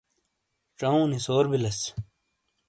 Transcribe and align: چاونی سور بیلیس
چاونی 0.79 1.19
سور 1.25 1.45
بیلیس 1.51 1.79